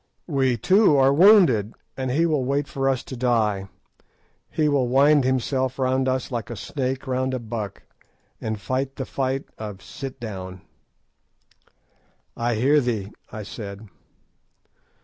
We 0.25 0.57
too 0.57 0.97
are 0.97 1.13
wounded, 1.13 1.75
and 1.95 2.09
he 2.09 2.25
will 2.25 2.43
wait 2.43 2.67
for 2.67 2.89
us 2.89 3.03
to 3.03 3.15
die; 3.15 3.69
he 4.49 4.67
will 4.67 4.87
wind 4.87 5.25
himself 5.25 5.77
round 5.77 6.07
us 6.09 6.31
like 6.31 6.49
a 6.49 6.55
snake 6.55 7.05
round 7.05 7.35
a 7.35 7.39
buck, 7.39 7.83
and 8.41 8.59
fight 8.59 8.95
the 8.95 9.05
fight 9.05 9.43
of 9.59 9.83
'sit 9.83 10.19
down.'" 10.19 10.61
"I 12.35 12.55
hear 12.55 12.79
thee," 12.81 13.11
I 13.31 13.43
said. 13.43 13.89